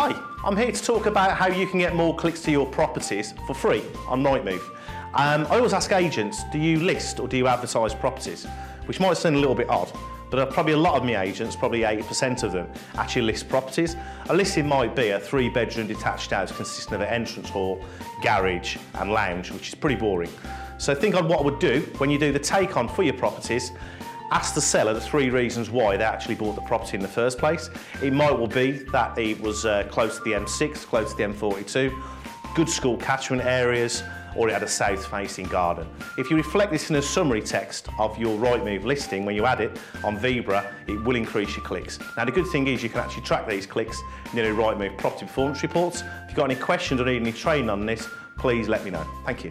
[0.00, 0.14] Hi,
[0.44, 3.52] I'm here to talk about how you can get more clicks to your properties for
[3.52, 4.62] free on Rightmove.
[5.14, 8.46] Um, I always ask agents, do you list or do you advertise properties?
[8.86, 9.90] Which might seem a little bit odd,
[10.30, 13.96] but probably a lot of my agents, probably 80% of them, actually list properties.
[14.28, 17.84] A listing might be a three bedroom detached house consisting of an entrance hall,
[18.22, 20.30] garage and lounge, which is pretty boring.
[20.78, 23.14] So think on what I would do when you do the take on for your
[23.14, 23.72] properties
[24.30, 27.38] ask the seller the three reasons why they actually bought the property in the first
[27.38, 27.70] place.
[28.02, 31.24] It might well be that it was uh, close to the M6, close to the
[31.24, 31.92] M42,
[32.54, 34.02] good school catchment areas,
[34.36, 35.88] or it had a south-facing garden.
[36.16, 39.60] If you reflect this in a summary text of your Rightmove listing when you add
[39.60, 41.98] it on Vebra, it will increase your clicks.
[42.16, 44.00] Now the good thing is you can actually track these clicks
[44.30, 46.02] in your Rightmove property performance reports.
[46.02, 48.06] If you've got any questions or need any training on this,
[48.36, 49.06] please let me know.
[49.24, 49.50] Thank you.